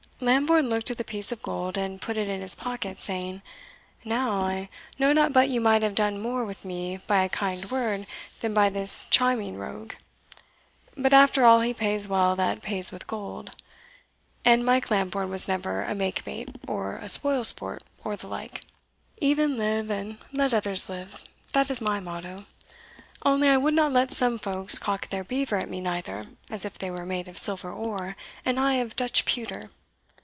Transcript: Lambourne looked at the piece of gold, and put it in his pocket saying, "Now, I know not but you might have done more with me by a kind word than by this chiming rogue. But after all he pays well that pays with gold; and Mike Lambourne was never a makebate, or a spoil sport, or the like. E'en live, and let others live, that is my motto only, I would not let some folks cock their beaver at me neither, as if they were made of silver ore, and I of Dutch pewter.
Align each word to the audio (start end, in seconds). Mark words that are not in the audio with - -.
Lambourne 0.23 0.69
looked 0.69 0.91
at 0.91 0.99
the 0.99 1.03
piece 1.03 1.31
of 1.31 1.41
gold, 1.41 1.79
and 1.79 1.99
put 1.99 2.15
it 2.15 2.29
in 2.29 2.41
his 2.41 2.53
pocket 2.53 3.01
saying, 3.01 3.41
"Now, 4.05 4.33
I 4.41 4.69
know 4.99 5.13
not 5.13 5.33
but 5.33 5.49
you 5.49 5.59
might 5.59 5.81
have 5.81 5.95
done 5.95 6.21
more 6.21 6.45
with 6.45 6.63
me 6.63 6.97
by 7.07 7.23
a 7.23 7.27
kind 7.29 7.71
word 7.71 8.05
than 8.41 8.53
by 8.53 8.69
this 8.69 9.07
chiming 9.09 9.57
rogue. 9.57 9.93
But 10.95 11.11
after 11.11 11.43
all 11.43 11.61
he 11.61 11.73
pays 11.73 12.07
well 12.07 12.35
that 12.35 12.61
pays 12.61 12.91
with 12.91 13.07
gold; 13.07 13.59
and 14.45 14.63
Mike 14.63 14.91
Lambourne 14.91 15.31
was 15.31 15.47
never 15.47 15.81
a 15.83 15.95
makebate, 15.95 16.55
or 16.67 16.97
a 16.97 17.09
spoil 17.09 17.43
sport, 17.43 17.81
or 18.03 18.15
the 18.15 18.27
like. 18.27 18.61
E'en 19.23 19.57
live, 19.57 19.89
and 19.89 20.19
let 20.31 20.53
others 20.53 20.87
live, 20.87 21.23
that 21.53 21.71
is 21.71 21.81
my 21.81 21.99
motto 21.99 22.45
only, 23.25 23.49
I 23.49 23.57
would 23.57 23.73
not 23.73 23.91
let 23.91 24.13
some 24.13 24.37
folks 24.37 24.77
cock 24.77 25.09
their 25.09 25.23
beaver 25.23 25.57
at 25.57 25.67
me 25.67 25.81
neither, 25.81 26.25
as 26.47 26.63
if 26.63 26.77
they 26.77 26.91
were 26.91 27.07
made 27.07 27.27
of 27.27 27.39
silver 27.39 27.71
ore, 27.71 28.15
and 28.45 28.59
I 28.59 28.75
of 28.75 28.95
Dutch 28.95 29.25
pewter. 29.25 29.71